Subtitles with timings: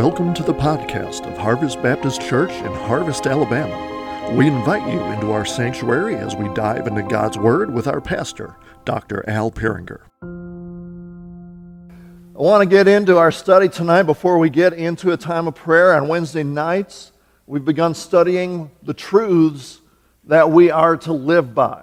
[0.00, 4.34] Welcome to the podcast of Harvest Baptist Church in Harvest, Alabama.
[4.34, 8.56] We invite you into our sanctuary as we dive into God's Word with our pastor,
[8.86, 9.22] Dr.
[9.28, 10.00] Al Peringer.
[12.34, 15.54] I want to get into our study tonight before we get into a time of
[15.54, 17.12] prayer on Wednesday nights.
[17.46, 19.82] We've begun studying the truths
[20.24, 21.82] that we are to live by.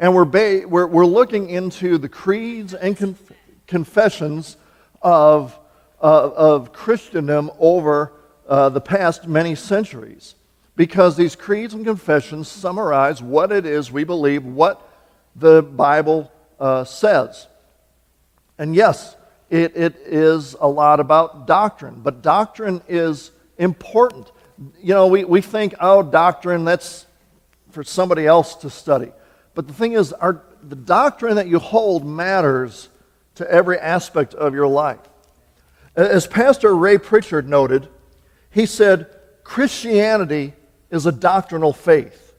[0.00, 3.32] And we're, ba- we're, we're looking into the creeds and conf-
[3.68, 4.56] confessions
[5.00, 5.56] of
[6.02, 8.12] uh, of Christendom over
[8.48, 10.34] uh, the past many centuries.
[10.74, 14.88] Because these creeds and confessions summarize what it is we believe, what
[15.36, 17.46] the Bible uh, says.
[18.58, 19.16] And yes,
[19.50, 24.30] it, it is a lot about doctrine, but doctrine is important.
[24.80, 27.06] You know, we, we think, oh, doctrine, that's
[27.70, 29.12] for somebody else to study.
[29.54, 32.88] But the thing is, our, the doctrine that you hold matters
[33.34, 35.00] to every aspect of your life.
[35.94, 37.88] As Pastor Ray Pritchard noted,
[38.50, 39.08] he said,
[39.44, 40.54] Christianity
[40.90, 42.34] is a doctrinal faith.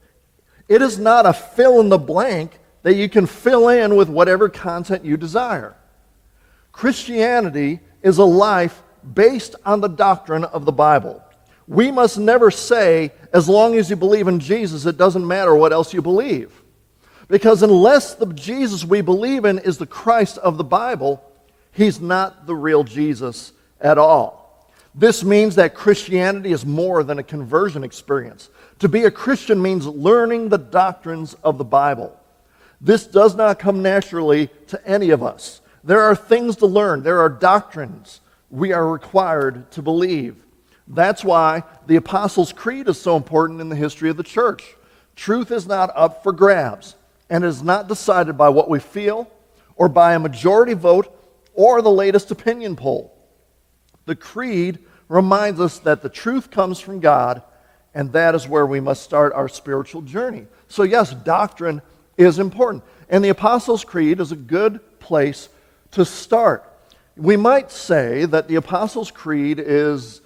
[0.68, 4.48] It is not a fill in the blank that you can fill in with whatever
[4.48, 5.76] content you desire.
[6.72, 8.82] Christianity is a life
[9.12, 11.22] based on the doctrine of the Bible.
[11.66, 15.72] We must never say, as long as you believe in Jesus, it doesn't matter what
[15.72, 16.62] else you believe.
[17.28, 21.24] Because unless the Jesus we believe in is the Christ of the Bible,
[21.74, 24.70] He's not the real Jesus at all.
[24.94, 28.48] This means that Christianity is more than a conversion experience.
[28.78, 32.18] To be a Christian means learning the doctrines of the Bible.
[32.80, 35.60] This does not come naturally to any of us.
[35.82, 40.36] There are things to learn, there are doctrines we are required to believe.
[40.86, 44.76] That's why the Apostles' Creed is so important in the history of the church.
[45.16, 46.94] Truth is not up for grabs
[47.28, 49.30] and is not decided by what we feel
[49.76, 51.10] or by a majority vote
[51.54, 53.16] or the latest opinion poll.
[54.06, 57.42] The creed reminds us that the truth comes from God,
[57.94, 60.46] and that is where we must start our spiritual journey.
[60.68, 61.80] So, yes, doctrine
[62.16, 62.82] is important.
[63.08, 65.48] And the Apostles' Creed is a good place
[65.92, 66.70] to start.
[67.16, 70.20] We might say that the Apostles' Creed is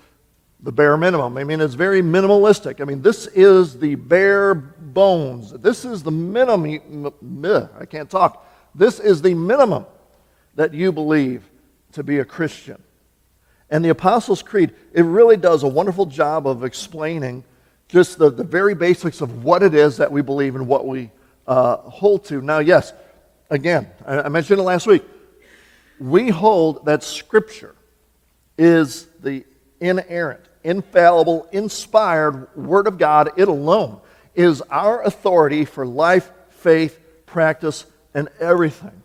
[0.60, 1.36] the bare minimum.
[1.36, 2.80] I mean, it's very minimalistic.
[2.80, 5.52] I mean, this is the bare bones.
[5.52, 7.70] This is the minimum.
[7.78, 8.46] I can't talk.
[8.74, 9.84] This is the minimum
[10.58, 11.48] that you believe
[11.92, 12.82] to be a Christian.
[13.70, 17.44] And the Apostles' Creed, it really does a wonderful job of explaining
[17.86, 21.12] just the, the very basics of what it is that we believe and what we
[21.46, 22.42] uh, hold to.
[22.42, 22.92] Now, yes,
[23.50, 25.04] again, I, I mentioned it last week.
[26.00, 27.76] We hold that Scripture
[28.58, 29.44] is the
[29.78, 33.30] inerrant, infallible, inspired Word of God.
[33.36, 34.00] It alone
[34.34, 39.02] is our authority for life, faith, practice, and everything.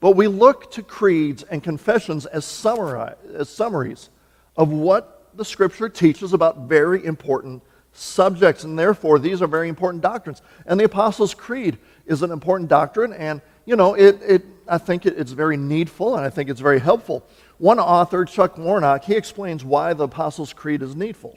[0.00, 4.08] But we look to creeds and confessions as, summari- as summaries
[4.56, 7.62] of what the Scripture teaches about very important
[7.92, 10.42] subjects, and therefore these are very important doctrines.
[10.66, 15.06] And the Apostles' Creed is an important doctrine, and you know, it, it, I think
[15.06, 17.24] it, it's very needful, and I think it's very helpful.
[17.58, 21.36] One author, Chuck Warnock, he explains why the Apostles' Creed is needful.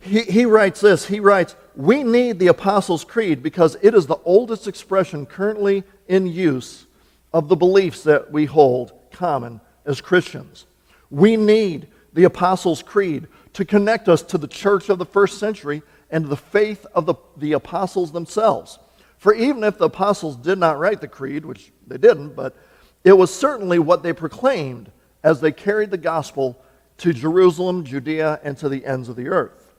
[0.00, 4.18] He, he writes this He writes, We need the Apostles' Creed because it is the
[4.24, 6.86] oldest expression currently in use
[7.32, 10.66] of the beliefs that we hold common as Christians.
[11.10, 15.82] We need the Apostles' Creed to connect us to the church of the first century
[16.10, 18.78] and to the faith of the, the apostles themselves.
[19.18, 22.56] For even if the apostles did not write the creed, which they didn't, but
[23.04, 24.90] it was certainly what they proclaimed
[25.24, 26.62] as they carried the gospel
[26.98, 29.72] to Jerusalem, Judea, and to the ends of the earth.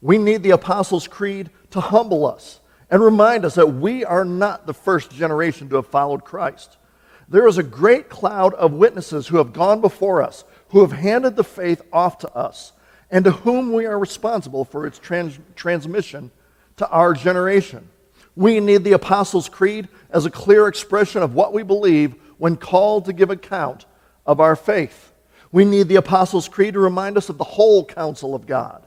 [0.00, 2.59] We need the Apostles' Creed to humble us
[2.90, 6.76] and remind us that we are not the first generation to have followed Christ.
[7.28, 11.36] There is a great cloud of witnesses who have gone before us, who have handed
[11.36, 12.72] the faith off to us,
[13.10, 16.32] and to whom we are responsible for its trans- transmission
[16.76, 17.88] to our generation.
[18.34, 23.04] We need the Apostles' Creed as a clear expression of what we believe when called
[23.04, 23.84] to give account
[24.26, 25.12] of our faith.
[25.52, 28.86] We need the Apostles' Creed to remind us of the whole counsel of God.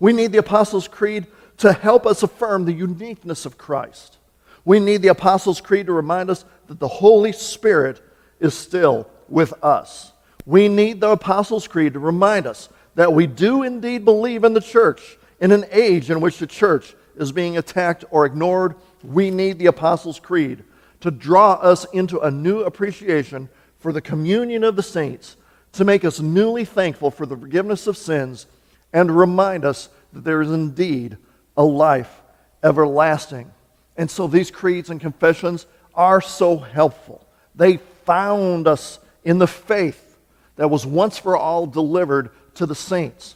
[0.00, 1.26] We need the Apostles' Creed
[1.58, 4.18] to help us affirm the uniqueness of Christ.
[4.64, 8.00] We need the Apostles' Creed to remind us that the Holy Spirit
[8.40, 10.12] is still with us.
[10.46, 14.60] We need the Apostles' Creed to remind us that we do indeed believe in the
[14.60, 18.74] church in an age in which the church is being attacked or ignored.
[19.02, 20.64] We need the Apostles' Creed
[21.00, 25.36] to draw us into a new appreciation for the communion of the saints,
[25.72, 28.46] to make us newly thankful for the forgiveness of sins,
[28.92, 31.16] and to remind us that there is indeed
[31.58, 32.22] a life
[32.62, 33.50] everlasting.
[33.96, 37.26] And so these creeds and confessions are so helpful.
[37.54, 40.16] They found us in the faith
[40.56, 43.34] that was once for all delivered to the saints.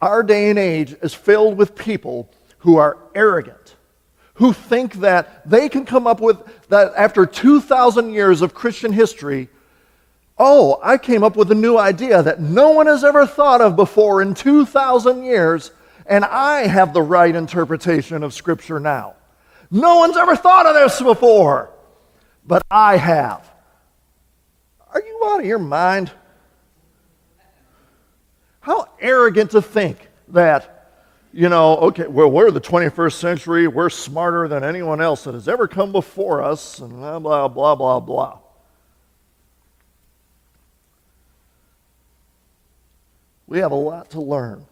[0.00, 3.76] Our day and age is filled with people who are arrogant,
[4.34, 6.38] who think that they can come up with
[6.68, 9.48] that after 2,000 years of Christian history.
[10.38, 13.76] Oh, I came up with a new idea that no one has ever thought of
[13.76, 15.70] before in 2,000 years,
[16.10, 19.14] and I have the right interpretation of Scripture now.
[19.70, 21.70] No one's ever thought of this before,
[22.44, 23.48] but I have.
[24.92, 26.10] Are you out of your mind?
[28.58, 30.92] How arrogant to think that,
[31.32, 35.46] you know, okay, well, we're the 21st century, we're smarter than anyone else that has
[35.46, 38.38] ever come before us, and blah, blah, blah, blah, blah.
[43.46, 44.66] We have a lot to learn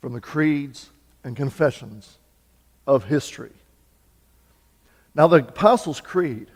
[0.00, 0.90] from the creeds
[1.24, 2.18] and confessions
[2.86, 3.52] of history.
[5.14, 6.48] Now, the Apostles' Creed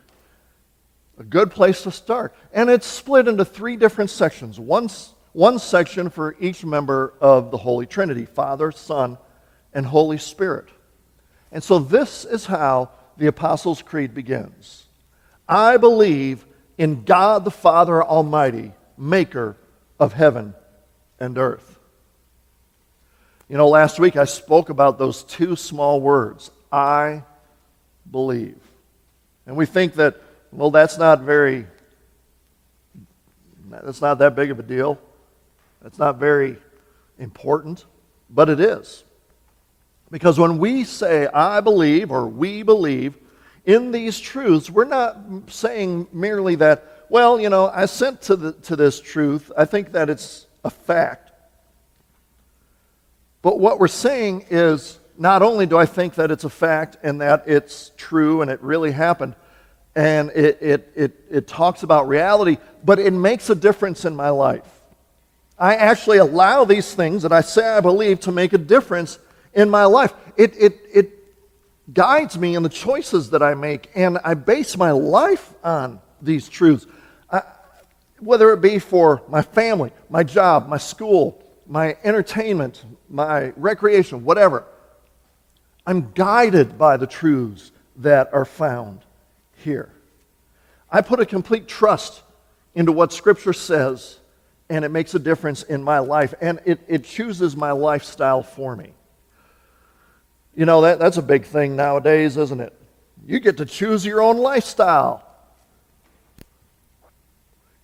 [1.19, 2.35] a good place to start.
[2.53, 4.89] And it's split into three different sections one,
[5.33, 9.19] one section for each member of the Holy Trinity Father, Son,
[9.73, 10.69] and Holy Spirit.
[11.51, 14.87] And so this is how the Apostles' Creed begins
[15.49, 16.45] I believe
[16.79, 19.57] in God the Father Almighty, maker
[20.01, 20.55] of heaven
[21.21, 21.79] and earth.
[23.53, 27.23] You know, last week I spoke about those two small words I
[28.11, 28.57] believe.
[29.45, 30.17] And we think that
[30.53, 31.67] well, that's not very,
[33.69, 34.99] that's not that big of a deal.
[35.83, 36.57] That's not very
[37.19, 37.85] important,
[38.31, 39.05] but it is.
[40.11, 43.19] Because when we say, I believe, or we believe
[43.67, 45.19] in these truths, we're not
[45.49, 49.53] saying merely that, well, you know, I sent to, the, to this truth.
[49.59, 51.32] I think that it's a fact.
[53.43, 57.21] But what we're saying is, not only do I think that it's a fact and
[57.21, 59.35] that it's true and it really happened,
[59.95, 64.31] and it, it, it, it talks about reality, but it makes a difference in my
[64.31, 64.65] life.
[65.59, 69.19] I actually allow these things that I say I believe to make a difference
[69.53, 70.15] in my life.
[70.37, 71.13] It, it, it
[71.93, 76.49] guides me in the choices that I make, and I base my life on these
[76.49, 76.87] truths.
[78.19, 84.65] Whether it be for my family, my job, my school, my entertainment, my recreation, whatever.
[85.87, 89.01] I'm guided by the truths that are found
[89.59, 89.93] here.
[90.91, 92.23] I put a complete trust
[92.75, 94.19] into what Scripture says,
[94.69, 98.75] and it makes a difference in my life, and it, it chooses my lifestyle for
[98.75, 98.93] me.
[100.55, 102.75] You know, that, that's a big thing nowadays, isn't it?
[103.27, 105.27] You get to choose your own lifestyle.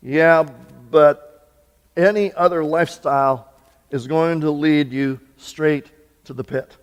[0.03, 0.47] Yeah,
[0.91, 1.49] but
[1.97, 3.53] any other lifestyle
[3.91, 5.87] is going to lead you straight
[6.25, 6.77] to the pit.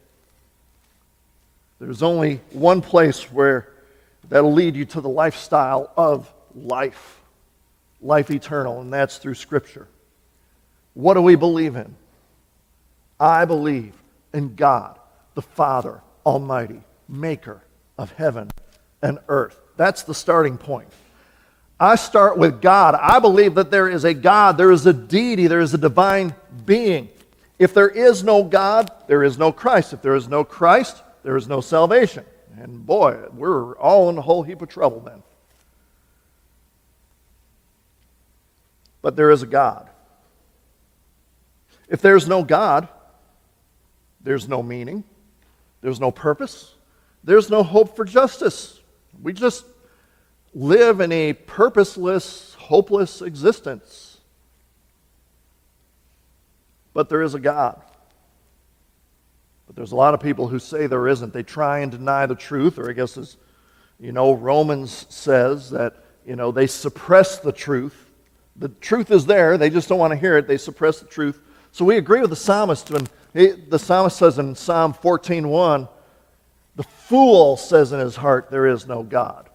[1.80, 3.70] There's only one place where
[4.30, 7.20] that'll lead you to the lifestyle of life,
[8.02, 9.88] life eternal, and that's through Scripture.
[10.94, 11.96] What do we believe in?
[13.20, 13.94] I believe
[14.34, 14.98] in God,
[15.36, 17.62] the Father Almighty, maker
[17.98, 18.50] of heaven
[19.02, 19.60] and earth.
[19.78, 20.90] That's the starting point.
[21.80, 22.96] I start with God.
[22.96, 26.34] I believe that there is a God, there is a deity, there is a divine
[26.66, 27.10] being.
[27.60, 29.94] If there is no God, there is no Christ.
[29.94, 32.26] If there is no Christ, there is no salvation.
[32.58, 35.22] And boy, we're all in a whole heap of trouble then.
[39.02, 39.90] But there is a God.
[41.88, 42.88] If there's no God,
[44.22, 45.04] there's no meaning,
[45.82, 46.74] there's no purpose,
[47.24, 48.80] there's no hope for justice.
[49.22, 49.66] We just
[50.56, 54.20] live in a purposeless, hopeless existence.
[56.94, 57.82] But there is a God.
[59.68, 61.34] But there's a lot of people who say there isn't.
[61.34, 63.36] They try and deny the truth, or I guess as
[64.00, 68.12] you know, Romans says that, you know, they suppress the truth.
[68.56, 70.48] The truth is there, they just don't want to hear it.
[70.48, 71.42] They suppress the truth.
[71.72, 75.90] So we agree with the psalmist when he, the psalmist says in Psalm 14:1,
[76.76, 79.50] the fool says in his heart, There is no God.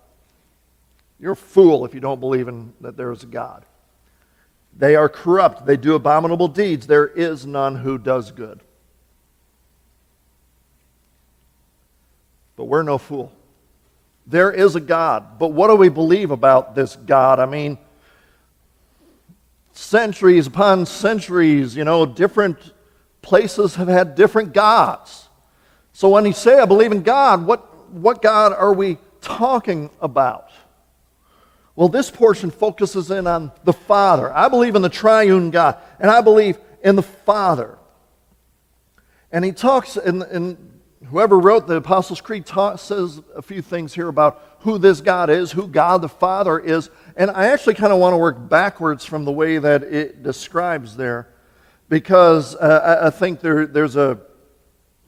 [1.20, 3.64] You're a fool if you don't believe in that there is a God.
[4.76, 6.86] They are corrupt, they do abominable deeds.
[6.86, 8.60] There is none who does good.
[12.56, 13.32] But we're no fool.
[14.26, 15.38] There is a God.
[15.38, 17.40] But what do we believe about this God?
[17.40, 17.78] I mean,
[19.72, 22.72] centuries upon centuries, you know, different
[23.22, 25.28] places have had different gods.
[25.92, 30.50] So when you say, I believe in God, what, what God are we talking about?
[31.80, 34.30] Well, this portion focuses in on the Father.
[34.36, 37.78] I believe in the triune God, and I believe in the Father.
[39.32, 40.58] And he talks in, in
[41.06, 45.52] whoever wrote the Apostles' Creed says a few things here about who this God is,
[45.52, 46.90] who God the Father is.
[47.16, 50.98] And I actually kind of want to work backwards from the way that it describes
[50.98, 51.28] there
[51.88, 54.20] because uh, I, I think there, there's a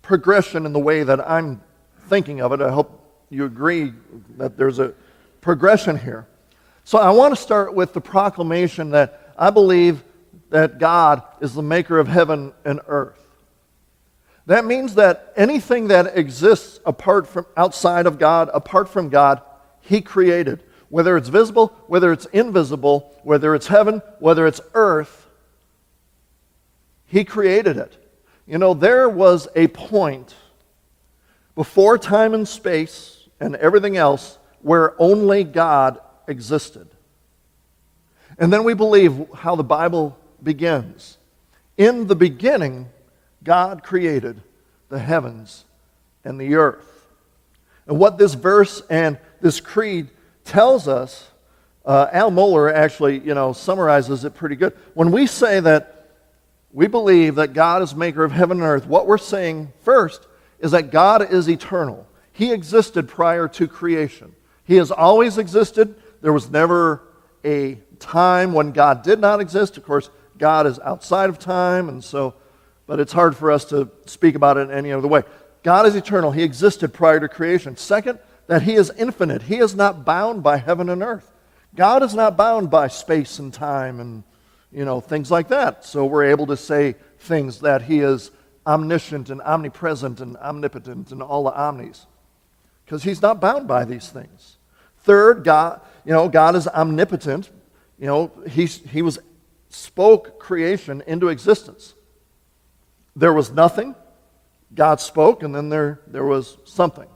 [0.01, 1.61] progression in the way that I'm
[2.09, 2.63] thinking of it.
[2.63, 3.93] I hope you agree
[4.39, 4.95] that there's a
[5.43, 6.29] progression here.
[6.85, 10.03] So I want to start with the proclamation that I believe
[10.51, 13.19] that God is the maker of heaven and earth.
[14.47, 19.41] That means that anything that exists apart from outside of God, apart from God,
[19.81, 20.63] he created.
[20.89, 25.27] Whether it's visible, whether it's invisible, whether it's heaven, whether it's earth,
[27.07, 27.97] he created it.
[28.47, 30.35] You know, there was a point
[31.55, 36.89] before time and space and everything else where only God existed.
[38.39, 41.19] And then we believe how the Bible begins.
[41.77, 42.89] In the beginning,
[43.45, 44.41] God created
[44.89, 45.65] the heavens
[46.25, 47.07] and the earth.
[47.87, 50.09] And what this verse and this creed
[50.45, 51.29] tells us,
[51.85, 54.77] uh, Al Mohler actually, you know, summarizes it pretty good.
[54.95, 56.11] When we say that
[56.73, 60.27] we believe that God is maker of heaven and earth, what we're saying first
[60.61, 62.07] is that God is eternal.
[62.33, 64.35] He existed prior to creation.
[64.65, 65.97] He has always existed.
[66.23, 67.03] There was never
[67.45, 69.77] a time when God did not exist.
[69.77, 72.35] Of course, God is outside of time, and so,
[72.87, 75.23] but it's hard for us to speak about it in any other way.
[75.63, 76.33] God is eternal.
[76.33, 77.77] He existed prior to creation.
[77.77, 79.43] Second, that He is infinite.
[79.43, 81.31] He is not bound by heaven and earth.
[81.75, 84.25] God is not bound by space and time and,
[84.73, 85.85] you know, things like that.
[85.85, 88.31] So we're able to say things that He is
[88.67, 92.07] omniscient and omnipresent and omnipotent and all the omnis
[92.85, 94.59] because He's not bound by these things.
[95.05, 97.51] Third, God, you know, God is omnipotent.
[97.99, 99.19] You know, he, he was
[99.69, 101.95] spoke creation into existence.
[103.17, 103.95] There was nothing,
[104.75, 107.09] God spoke, and then there, there was something.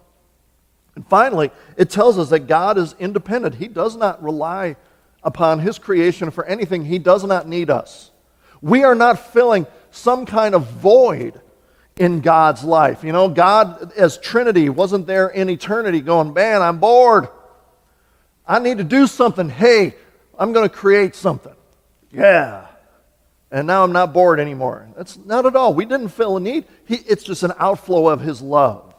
[0.94, 3.56] And finally, it tells us that God is independent.
[3.56, 4.76] He does not rely
[5.22, 8.10] upon His creation for anything, He does not need us.
[8.62, 11.40] We are not filling some kind of void
[11.96, 13.04] in God's life.
[13.04, 17.28] You know, God as Trinity wasn't there in eternity going, man, I'm bored.
[18.46, 19.48] I need to do something.
[19.48, 19.94] Hey,
[20.38, 21.54] I'm going to create something.
[22.10, 22.66] Yeah.
[23.50, 24.88] And now I'm not bored anymore.
[24.96, 25.74] That's not at all.
[25.74, 26.64] We didn't fill a need.
[26.84, 28.94] He, it's just an outflow of His love.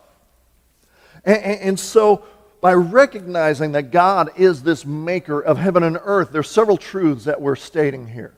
[1.25, 2.23] And, and, and so,
[2.61, 7.41] by recognizing that God is this maker of heaven and earth, there's several truths that
[7.41, 8.33] we're stating here,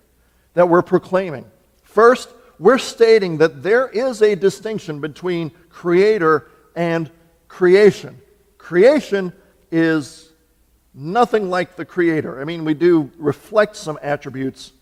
[0.56, 1.46] that we're proclaiming.
[1.84, 7.10] First, we're stating that there is a distinction between creator and
[7.48, 8.20] creation.
[8.58, 9.32] Creation
[9.72, 10.29] is
[10.94, 12.42] nothing like the Creator.
[12.42, 14.74] I mean, we do reflect some attributes,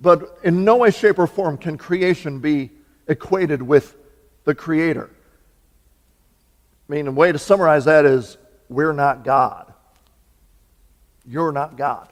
[0.00, 2.70] but in no way, shape, or form can creation be
[3.08, 3.96] equated with
[4.44, 5.10] the Creator.
[6.88, 8.36] I mean, a way to summarize that is
[8.68, 9.72] we're not God.
[11.26, 12.08] You're not God.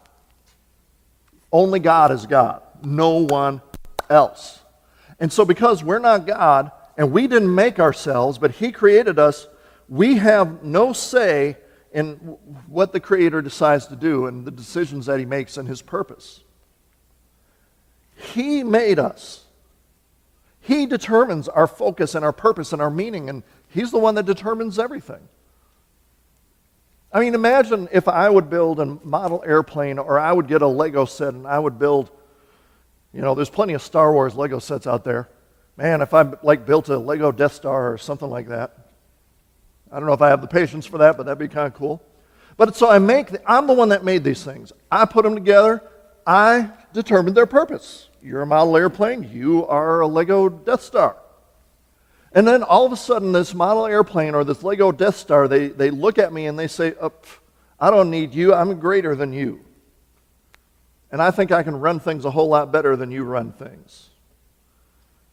[1.53, 3.63] Only God is God, no one
[4.11, 4.59] else.
[5.21, 9.47] And so, because we're not God and we didn't make ourselves, but He created us,
[9.89, 11.57] we have no say
[11.95, 12.17] in
[12.67, 16.41] what the Creator decides to do and the decisions that He makes and His purpose.
[18.17, 19.45] He made us.
[20.61, 24.27] He determines our focus and our purpose and our meaning, and He's the one that
[24.27, 25.29] determines everything.
[27.13, 30.67] I mean, imagine if I would build a model airplane or I would get a
[30.67, 32.11] Lego set and I would build,
[33.13, 35.29] you know, there's plenty of Star Wars Lego sets out there.
[35.77, 38.84] Man, if I like built a Lego Death Star or something like that,
[39.95, 41.75] I don't know if I have the patience for that, but that'd be kind of
[41.75, 42.03] cool.
[42.57, 44.73] But so I make, the, I'm the one that made these things.
[44.91, 45.85] I put them together.
[46.27, 48.09] I determined their purpose.
[48.21, 49.31] You're a model airplane.
[49.33, 51.17] You are a Lego Death Star.
[52.33, 55.69] And then all of a sudden, this model airplane or this Lego Death Star, they,
[55.69, 57.13] they look at me and they say, oh,
[57.79, 58.53] I don't need you.
[58.53, 59.65] I'm greater than you.
[61.13, 64.11] And I think I can run things a whole lot better than you run things.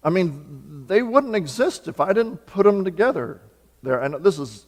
[0.03, 3.41] I mean, they wouldn't exist if I didn't put them together
[3.83, 4.01] there.
[4.01, 4.65] And this is,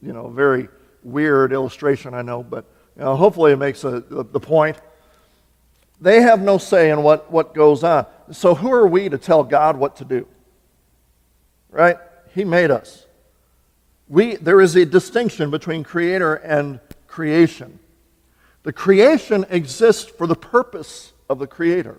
[0.00, 0.68] you know, a very
[1.02, 2.64] weird illustration, I know, but
[2.96, 4.76] you know, hopefully it makes a, the, the point.
[6.00, 8.06] They have no say in what, what goes on.
[8.32, 10.26] So who are we to tell God what to do?
[11.70, 11.96] Right?
[12.34, 13.06] He made us.
[14.08, 17.78] We, there is a distinction between creator and creation.
[18.62, 21.96] The creation exists for the purpose of the creator.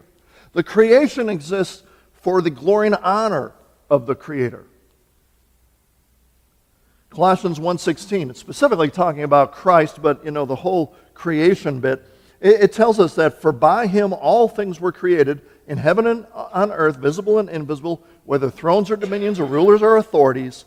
[0.54, 3.54] The creation exists for the glory and honor
[3.90, 4.66] of the creator.
[7.14, 12.04] Colossians 1.16, it's specifically talking about Christ, but you know, the whole creation bit,
[12.42, 16.26] it, it tells us that for by him all things were created in heaven and
[16.34, 20.66] on earth, visible and invisible, whether thrones or dominions or rulers or authorities,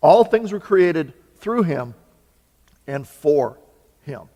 [0.00, 1.94] all things were created through him
[2.86, 3.58] and for
[4.02, 4.28] him.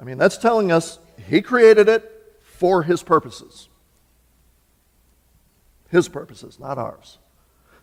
[0.00, 2.10] I mean, that's telling us he created it
[2.42, 3.68] for his purposes.
[5.90, 7.18] His purposes, not ours.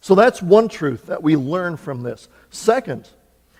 [0.04, 2.28] So that's one truth that we learn from this.
[2.50, 3.08] Second,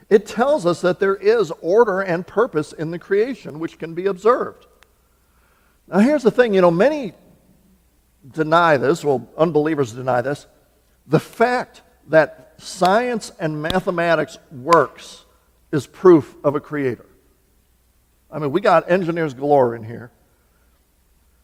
[0.10, 4.08] it tells us that there is order and purpose in the creation which can be
[4.08, 4.66] observed.
[5.88, 7.14] Now, here's the thing you know, many
[8.30, 10.46] deny this, well, unbelievers deny this.
[11.08, 15.24] The fact that science and mathematics works
[15.72, 17.06] is proof of a creator.
[18.30, 20.12] I mean, we got engineers galore in here.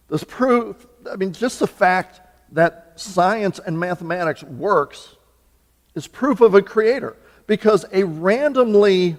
[0.09, 2.19] This proof, I mean, just the fact
[2.51, 5.15] that science and mathematics works
[5.95, 7.15] is proof of a creator
[7.47, 9.17] because a randomly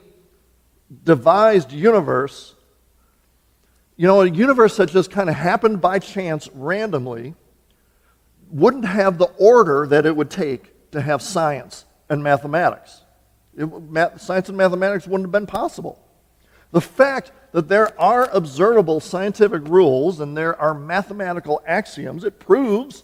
[1.04, 2.54] devised universe,
[3.96, 7.34] you know, a universe that just kind of happened by chance randomly,
[8.50, 13.02] wouldn't have the order that it would take to have science and mathematics.
[13.56, 16.04] It, math, science and mathematics wouldn't have been possible.
[16.72, 23.02] The fact that there are observable scientific rules and there are mathematical axioms, it proves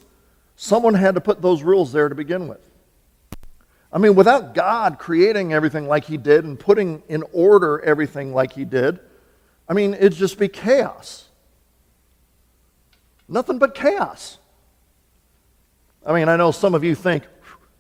[0.57, 2.69] someone had to put those rules there to begin with.
[3.93, 8.53] I mean, without God creating everything like He did and putting in order everything like
[8.53, 8.99] He did,
[9.69, 11.29] I mean, it'd just be chaos.
[13.29, 14.39] Nothing but chaos.
[16.05, 17.25] I mean, I know some of you think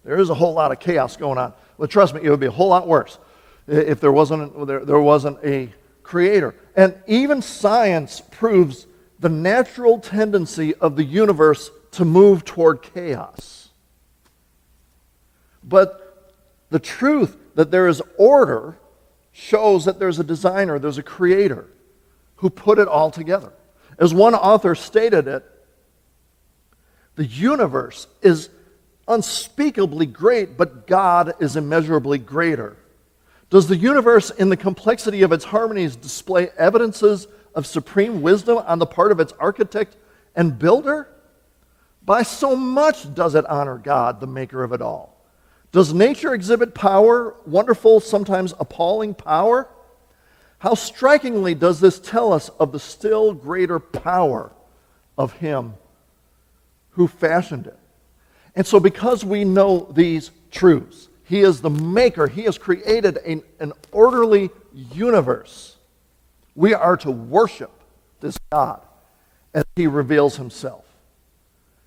[0.04, 1.52] there is a whole lot of chaos going on.
[1.78, 3.18] Well, trust me, it would be a whole lot worse
[3.66, 6.54] if there wasn't, there, there wasn't a creator.
[6.74, 8.86] And even science proves
[9.18, 13.70] the natural tendency of the universe to move toward chaos.
[15.64, 16.34] But
[16.68, 18.76] the truth that there is order
[19.32, 21.66] shows that there's a designer, there's a creator
[22.36, 23.52] who put it all together.
[23.98, 25.44] As one author stated it,
[27.14, 28.50] the universe is
[29.08, 32.76] unspeakably great, but God is immeasurably greater.
[33.48, 38.78] Does the universe, in the complexity of its harmonies, display evidences of supreme wisdom on
[38.80, 39.96] the part of its architect
[40.34, 41.08] and builder?
[42.06, 45.16] By so much does it honor God, the maker of it all.
[45.72, 49.68] Does nature exhibit power, wonderful, sometimes appalling power?
[50.58, 54.52] How strikingly does this tell us of the still greater power
[55.18, 55.74] of Him
[56.90, 57.78] who fashioned it?
[58.54, 63.42] And so, because we know these truths, He is the maker, He has created an,
[63.58, 65.76] an orderly universe.
[66.54, 67.72] We are to worship
[68.20, 68.80] this God
[69.52, 70.85] as He reveals Himself.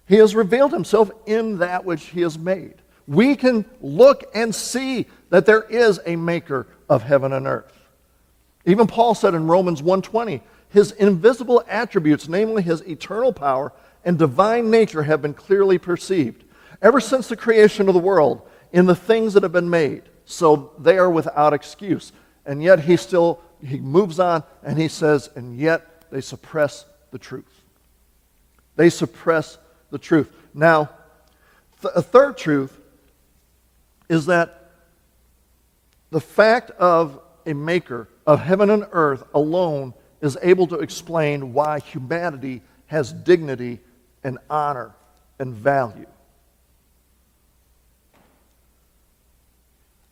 [0.10, 2.74] He has revealed Himself in that which He has made.
[3.08, 7.72] We can look and see that there is a maker of heaven and earth.
[8.66, 13.72] Even Paul said in Romans 1:20, his invisible attributes, namely his eternal power
[14.04, 16.44] and divine nature, have been clearly perceived
[16.82, 18.42] ever since the creation of the world
[18.72, 20.04] in the things that have been made.
[20.26, 22.12] So they are without excuse.
[22.46, 27.20] And yet he still he moves on and he says, and yet they suppress the
[27.20, 27.62] truth.
[28.76, 29.58] They suppress
[29.92, 30.32] the truth.
[30.54, 30.90] Now,
[31.82, 32.78] th- a third truth
[34.10, 34.72] is that
[36.10, 41.80] the fact of a maker of heaven and earth alone is able to explain why
[41.80, 43.80] humanity has dignity
[44.24, 44.94] and honor
[45.38, 46.08] and value.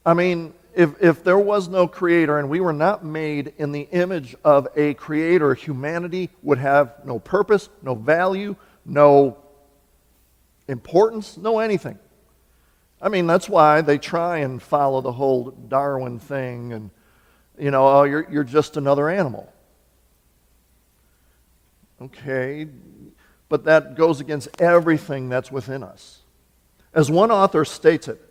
[0.06, 3.88] I mean, if, if there was no creator and we were not made in the
[3.92, 9.38] image of a creator, humanity would have no purpose, no value, no
[10.68, 11.98] importance, no anything.
[13.02, 16.90] I mean, that's why they try and follow the whole Darwin thing and,
[17.58, 19.52] you know, oh, you're, you're just another animal.
[22.02, 22.68] Okay,
[23.50, 26.20] but that goes against everything that's within us.
[26.94, 28.22] As one author states it,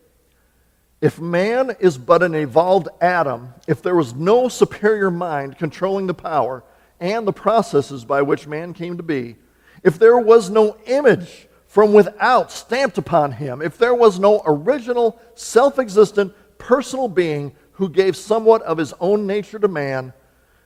[1.01, 6.15] if man is but an evolved atom, if there was no superior mind controlling the
[6.15, 6.65] power
[7.01, 9.37] and the processes by which man came to be,
[9.83, 15.21] if there was no image from without stamped upon him, if there was no original,
[15.35, 20.15] self existent, personal being who gave somewhat of his own nature to man,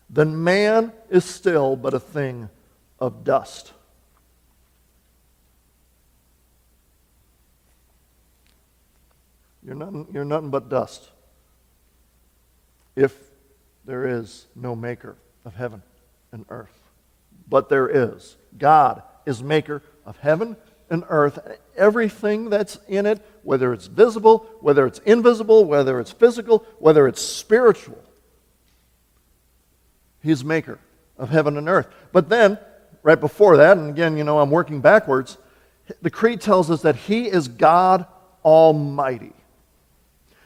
[0.08, 2.48] then man is still but a thing
[3.00, 3.72] of dust.
[9.64, 11.08] You're nothing, you're nothing but dust
[12.94, 13.18] if
[13.84, 15.82] there is no maker of heaven
[16.30, 16.80] and earth.
[17.48, 18.36] But there is.
[18.56, 20.56] God is maker of heaven
[20.90, 21.38] and earth,
[21.76, 27.22] everything that's in it, whether it's visible, whether it's invisible, whether it's physical, whether it's
[27.22, 28.02] spiritual.
[30.22, 30.78] He's maker
[31.16, 31.88] of heaven and earth.
[32.12, 32.58] But then,
[33.02, 35.38] right before that, and again, you know, I'm working backwards,
[36.02, 38.06] the creed tells us that He is God
[38.44, 39.32] Almighty.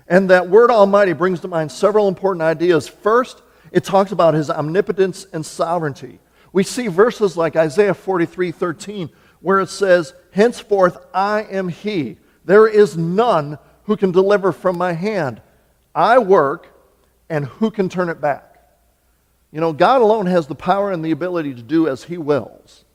[0.06, 2.86] And that word Almighty brings to mind several important ideas.
[2.86, 6.20] First, it talks about his omnipotence and sovereignty.
[6.52, 9.10] We see verses like Isaiah 43 13,
[9.44, 12.16] where it says, Henceforth I am he.
[12.46, 15.42] There is none who can deliver from my hand.
[15.94, 16.74] I work,
[17.28, 18.56] and who can turn it back?
[19.52, 22.86] You know, God alone has the power and the ability to do as he wills.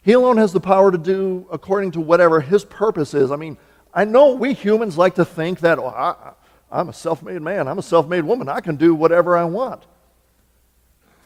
[0.00, 3.30] He alone has the power to do according to whatever his purpose is.
[3.30, 3.58] I mean,
[3.92, 6.32] I know we humans like to think that, oh, I,
[6.72, 9.44] I'm a self made man, I'm a self made woman, I can do whatever I
[9.44, 9.82] want.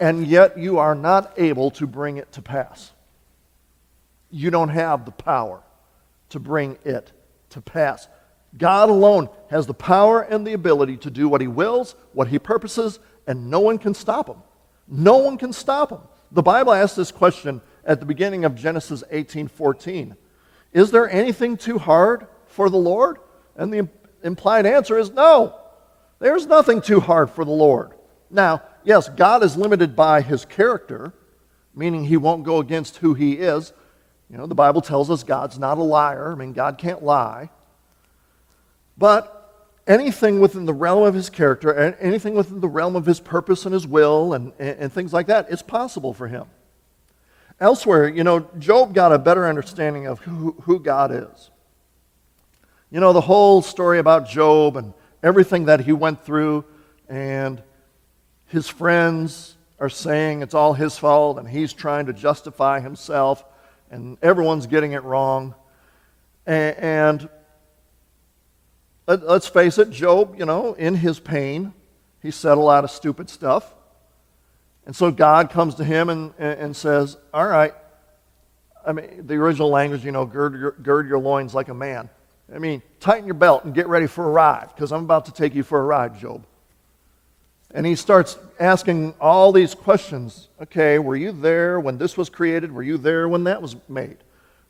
[0.01, 2.91] And yet you are not able to bring it to pass.
[4.35, 5.63] You don't have the power
[6.31, 7.13] to bring it
[7.51, 8.09] to pass.
[8.59, 12.41] God alone has the power and the ability to do what he wills, what he
[12.41, 14.39] purposes, and no one can stop him.
[14.89, 16.01] No one can stop him.
[16.33, 20.17] The Bible asks this question at the beginning of Genesis 18:14.
[20.73, 23.19] Is there anything too hard for the Lord?
[23.55, 23.89] And the
[24.25, 25.55] implied answer is no.
[26.19, 27.93] There's nothing too hard for the Lord.
[28.31, 31.13] Now, yes, God is limited by his character,
[31.73, 33.73] meaning he won't go against who he is.
[34.31, 36.33] You know, the Bible tells us God's not a liar.
[36.33, 37.51] I mean, God can't lie.
[38.97, 39.45] But
[39.87, 43.65] anything within the realm of his character, and anything within the realm of his purpose
[43.65, 46.47] and his will, and, and things like that, it's possible for him.
[47.61, 51.51] Elsewhere, you know, Job got a better understanding of who, who God is.
[52.91, 56.65] You know, the whole story about Job and everything that he went through,
[57.09, 57.63] and
[58.47, 63.45] his friends are saying it's all his fault, and he's trying to justify himself,
[63.91, 65.55] and everyone's getting it wrong.
[66.47, 67.29] And, and
[69.07, 71.73] let, us face it, Job, you know, in his pain,
[72.23, 73.75] he said a lot of stupid stuff.
[74.87, 77.75] And so God comes to him and, and says, All right,
[78.87, 82.11] I mean, the original language, you know, gird your, gird your loins like a man.
[82.55, 85.33] I mean, tighten your belt and get ready for a ride, because I'm about to
[85.33, 86.45] take you for a ride, Job.
[87.75, 90.49] And he starts asking all these questions.
[90.63, 92.71] Okay, were you there when this was created?
[92.71, 94.19] Were you there when that was made?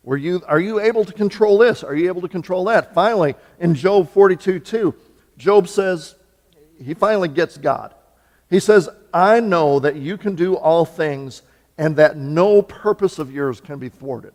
[0.02, 1.84] Were you, are you able to control this?
[1.84, 2.94] Are you able to control that?
[2.94, 4.94] Finally, in Job 42 2,
[5.36, 6.14] Job says,
[6.82, 7.94] he finally gets God.
[8.48, 11.42] He says, I know that you can do all things
[11.76, 14.34] and that no purpose of yours can be thwarted.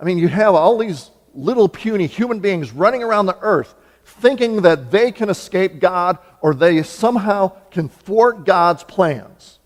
[0.00, 4.62] I mean, you have all these little puny human beings running around the earth thinking
[4.62, 9.58] that they can escape God or they somehow can thwart God's plans.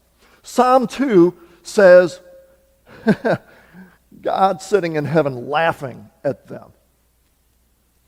[0.43, 2.21] Psalm 2 says,
[4.23, 6.73] God sitting in heaven laughing at them.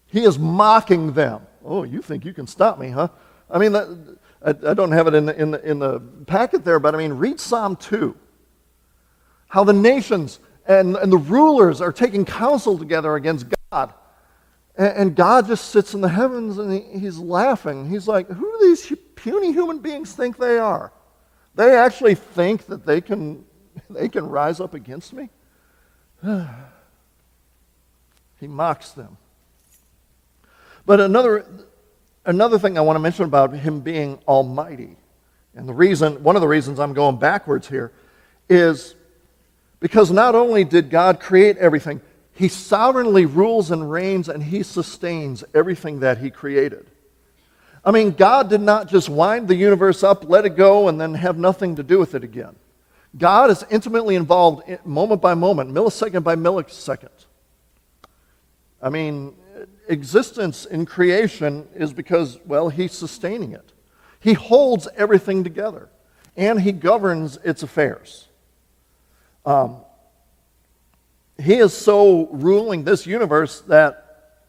[0.06, 1.42] He is mocking them.
[1.64, 3.08] Oh, you think you can stop me, huh?
[3.50, 6.94] I mean, I, don't have it in the, in, the, in the packet there, but
[6.94, 8.16] I mean, read Psalm 2.
[9.48, 13.94] How the nations and, and the rulers are taking counsel together against God.
[14.78, 17.90] And, God just sits in the heavens and he, he's laughing.
[17.90, 20.92] He's like, who do these puny human beings think they are?
[21.56, 23.44] They actually think that they can
[23.90, 25.30] they can rise up against me?
[28.40, 29.16] he mocks them.
[30.86, 31.44] But another,
[32.24, 34.96] another thing I want to mention about him being almighty,
[35.54, 37.92] and the reason, one of the reasons I'm going backwards here,
[38.48, 38.94] is
[39.80, 42.00] because not only did God create everything,
[42.38, 46.86] he sovereignly rules and reigns and he sustains everything that he created.
[47.84, 51.14] I mean, God did not just wind the universe up, let it go, and then
[51.14, 52.54] have nothing to do with it again.
[53.16, 57.26] God is intimately involved moment by moment, millisecond by millisecond.
[58.80, 59.34] I mean,
[59.88, 63.72] existence in creation is because, well, He's sustaining it.
[64.20, 65.88] He holds everything together,
[66.36, 68.28] and He governs its affairs.
[69.44, 69.78] Um,
[71.40, 74.04] he is so ruling this universe that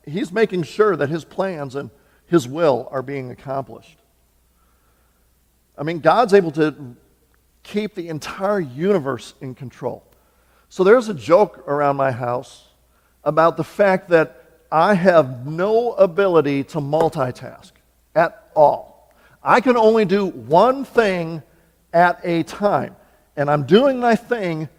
[0.06, 1.92] He's making sure that His plans and
[2.26, 3.98] His will are being accomplished.
[5.78, 6.96] I mean, God's able to
[7.64, 10.04] keep the entire universe in control.
[10.68, 12.68] So there's a joke around my house
[13.24, 17.72] about the fact that I have no ability to multitask
[18.16, 19.14] at all.
[19.44, 21.44] I can only do one thing
[21.94, 22.96] at a time.
[23.36, 24.70] And I'm doing my thing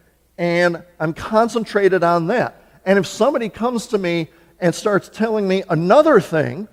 [0.41, 2.61] and I'm concentrated on that.
[2.85, 6.67] And if somebody comes to me and starts telling me another thing,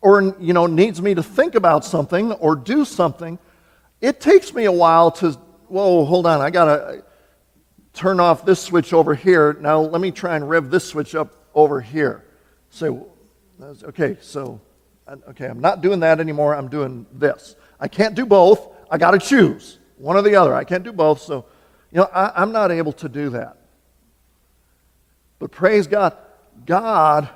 [0.00, 3.38] or you know needs me to think about something or do something
[4.00, 5.32] it takes me a while to,
[5.68, 7.04] whoa, hold on, I got to
[7.92, 9.54] turn off this switch over here.
[9.54, 12.24] Now let me try and rev this switch up over here.
[12.70, 13.08] So,
[13.60, 14.60] okay, so,
[15.30, 16.54] okay, I'm not doing that anymore.
[16.54, 17.56] I'm doing this.
[17.80, 18.68] I can't do both.
[18.90, 20.54] I got to choose one or the other.
[20.54, 21.20] I can't do both.
[21.20, 21.46] So,
[21.92, 23.56] you know, I, I'm not able to do that.
[25.38, 26.16] But praise God,
[26.66, 27.28] God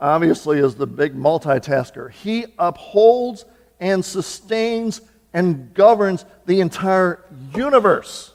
[0.00, 2.10] obviously is the big multitasker.
[2.10, 3.44] He upholds
[3.80, 5.00] and sustains
[5.32, 8.32] and governs the entire universe,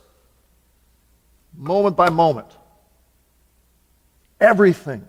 [1.55, 2.47] moment by moment.
[4.39, 5.07] Everything.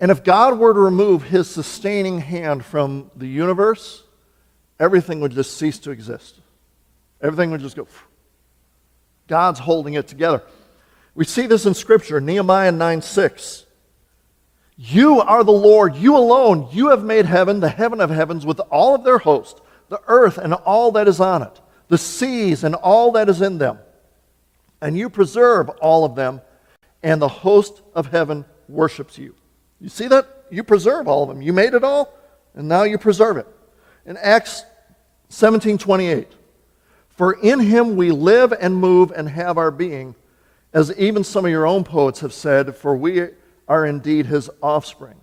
[0.00, 4.02] And if God were to remove his sustaining hand from the universe,
[4.80, 6.40] everything would just cease to exist.
[7.22, 7.86] Everything would just go.
[9.26, 10.42] God's holding it together.
[11.14, 13.66] We see this in Scripture, Nehemiah 9 6.
[14.76, 16.68] You are the Lord, you alone.
[16.72, 20.38] You have made heaven, the heaven of heavens, with all of their host, the earth
[20.38, 23.78] and all that is on it, the seas and all that is in them.
[24.80, 26.40] And you preserve all of them,
[27.02, 29.34] and the host of heaven worships you.
[29.80, 30.46] You see that?
[30.50, 31.40] You preserve all of them.
[31.40, 32.12] You made it all,
[32.54, 33.46] and now you preserve it.
[34.06, 34.64] In Acts
[35.28, 36.32] 17 28,
[37.16, 40.14] for in him we live and move and have our being,
[40.72, 43.28] as even some of your own poets have said, for we
[43.68, 45.16] are indeed his offspring.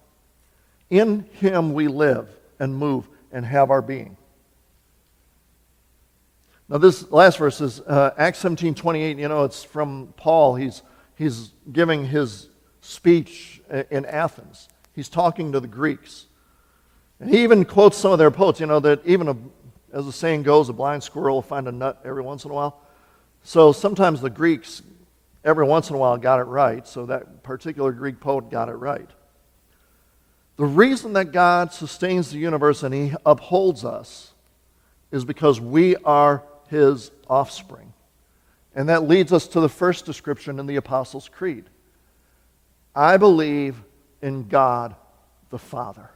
[0.89, 4.17] In him we live and move and have our being.
[6.69, 9.17] Now, this last verse is uh, Acts 17 28.
[9.17, 10.55] You know, it's from Paul.
[10.55, 10.81] He's,
[11.15, 12.47] he's giving his
[12.79, 14.69] speech in Athens.
[14.93, 16.27] He's talking to the Greeks.
[17.19, 19.35] And he even quotes some of their poets, you know, that even, a,
[19.93, 22.53] as the saying goes, a blind squirrel will find a nut every once in a
[22.53, 22.81] while.
[23.43, 24.81] So sometimes the Greeks
[25.43, 28.73] every once in a while got it right, so that particular Greek poet got it
[28.73, 29.09] right.
[30.57, 34.33] The reason that God sustains the universe and He upholds us
[35.11, 37.93] is because we are His offspring.
[38.75, 41.65] And that leads us to the first description in the Apostles' Creed
[42.95, 43.81] I believe
[44.21, 44.95] in God
[45.49, 46.09] the Father.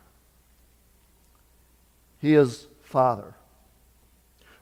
[2.19, 3.33] He is Father.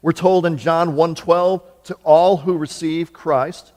[0.03, 3.73] We're told in John 1:12 to all who receive Christ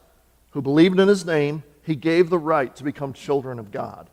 [0.56, 4.08] who believed in his name, he gave the right to become children of God.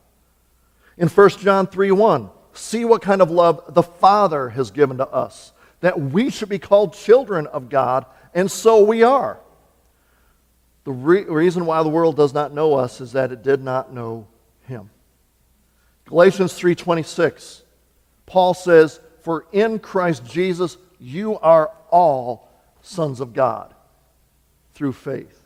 [0.98, 5.08] In 1 John 3 1, see what kind of love the Father has given to
[5.08, 9.40] us, that we should be called children of God, and so we are.
[10.84, 13.94] The re- reason why the world does not know us is that it did not
[13.94, 14.28] know
[14.68, 14.90] him.
[16.08, 17.64] Galatians 3:26.
[18.26, 22.50] Paul says, "For in Christ Jesus you are all
[22.82, 23.74] sons of God
[24.74, 25.40] through faith."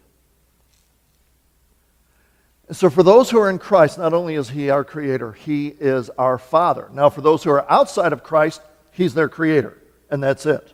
[2.67, 5.67] And So, for those who are in Christ, not only is He our Creator, He
[5.67, 6.89] is our Father.
[6.93, 9.77] Now, for those who are outside of Christ, He's their Creator,
[10.09, 10.73] and that's it.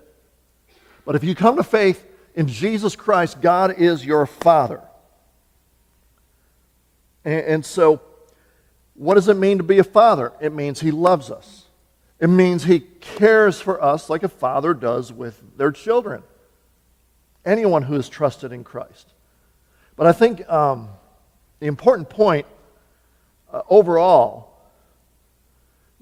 [1.06, 2.06] But if you come to faith
[2.36, 4.82] in Jesus Christ, God is your Father.
[7.26, 8.02] And, and so,
[8.96, 10.34] what does it mean to be a father?
[10.40, 11.63] It means He loves us,
[12.20, 16.24] it means He cares for us like a father does with their children.
[17.46, 19.14] Anyone who is trusted in Christ.
[19.96, 20.48] But I think.
[20.50, 20.90] Um,
[21.64, 22.46] the important point
[23.50, 24.50] uh, overall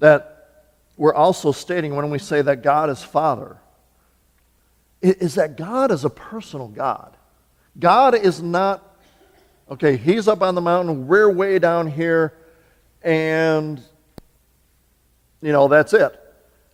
[0.00, 0.64] that
[0.96, 3.58] we're also stating when we say that God is Father
[5.00, 7.16] is that God is a personal God.
[7.78, 8.96] God is not,
[9.70, 12.34] okay, He's up on the mountain, we're way down here,
[13.02, 13.80] and,
[15.42, 16.18] you know, that's it.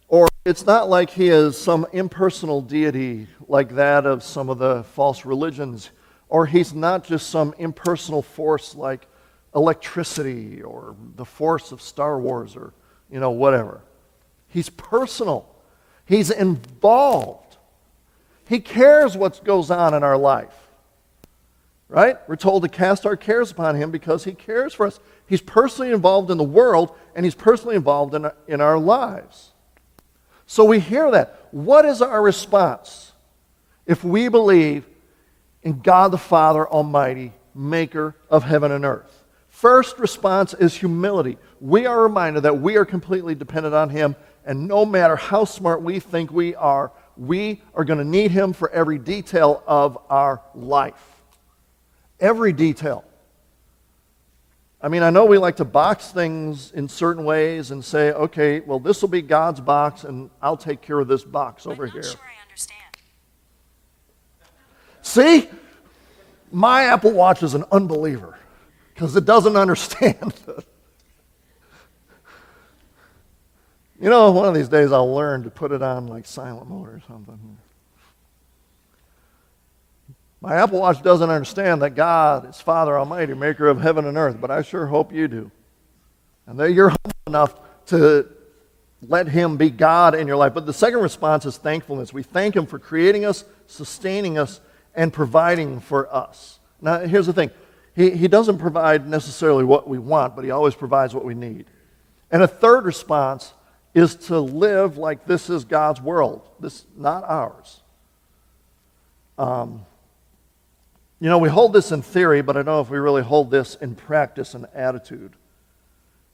[0.06, 4.84] Or it's not like He is some impersonal deity like that of some of the
[4.84, 5.90] false religions
[6.28, 9.06] or he's not just some impersonal force like
[9.54, 12.74] electricity or the force of Star Wars or,
[13.10, 13.80] you know, whatever.
[14.48, 15.48] He's personal.
[16.04, 17.56] He's involved.
[18.48, 20.67] He cares what goes on in our life.
[21.88, 22.16] Right?
[22.28, 25.00] We're told to cast our cares upon him because he cares for us.
[25.26, 29.52] He's personally involved in the world and he's personally involved in, in our lives.
[30.46, 31.48] So we hear that.
[31.50, 33.12] What is our response
[33.86, 34.84] if we believe
[35.62, 39.24] in God the Father Almighty, maker of heaven and earth.
[39.48, 41.36] First response is humility.
[41.60, 45.82] We are reminded that we are completely dependent on Him, and no matter how smart
[45.82, 50.40] we think we are, we are going to need Him for every detail of our
[50.54, 51.17] life.
[52.20, 53.04] Every detail.
[54.80, 58.60] I mean, I know we like to box things in certain ways and say, okay,
[58.60, 62.02] well, this will be God's box, and I'll take care of this box over here.
[62.02, 62.20] Sure
[65.08, 65.48] See?
[66.52, 68.38] My Apple Watch is an unbeliever
[68.92, 70.34] because it doesn't understand.
[73.98, 76.88] you know, one of these days I'll learn to put it on like silent mode
[76.88, 77.56] or something.
[80.40, 84.40] My Apple Watch doesn't understand that God is Father Almighty, maker of heaven and earth,
[84.40, 85.50] but I sure hope you do.
[86.46, 87.54] And that you're humble enough
[87.86, 88.28] to
[89.02, 90.54] let Him be God in your life.
[90.54, 92.12] But the second response is thankfulness.
[92.12, 94.60] We thank Him for creating us, sustaining us,
[94.94, 96.60] and providing for us.
[96.80, 97.50] Now, here's the thing
[97.96, 101.66] He, he doesn't provide necessarily what we want, but He always provides what we need.
[102.30, 103.52] And a third response
[103.92, 107.80] is to live like this is God's world, this not ours.
[109.36, 109.84] Um,
[111.20, 113.50] you know, we hold this in theory, but I don't know if we really hold
[113.50, 115.32] this in practice and attitude.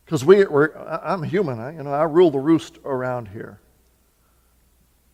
[0.04, 3.60] Because we, we're, I'm human, I, you know, I rule the roost around here.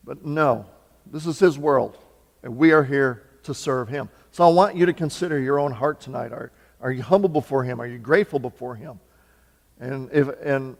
[0.02, 0.66] But no,
[1.06, 1.96] this is His world,
[2.42, 4.08] and we are here to serve Him.
[4.32, 6.32] So I want you to consider your own heart tonight.
[6.32, 7.80] Are, are you humble before Him?
[7.80, 8.98] Are you grateful before Him?
[9.78, 10.76] And if, and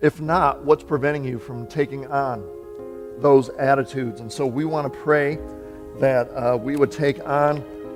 [0.00, 2.44] if not, what's preventing you from taking on
[3.18, 4.20] those attitudes?
[4.20, 5.38] And so we want to pray
[6.00, 7.64] that uh, we would take on